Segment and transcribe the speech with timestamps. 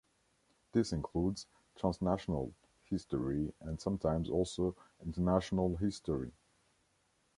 [0.71, 1.45] This includes
[1.77, 2.55] "transnational"
[2.89, 6.31] history and sometimes also international history.